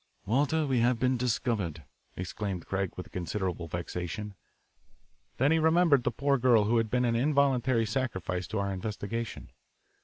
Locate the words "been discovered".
0.97-1.83